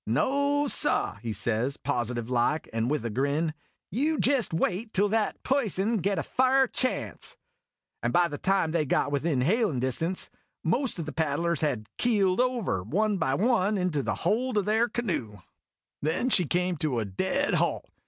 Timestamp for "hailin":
9.41-9.79